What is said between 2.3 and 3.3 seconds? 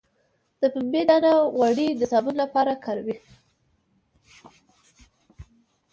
لپاره وکاروئ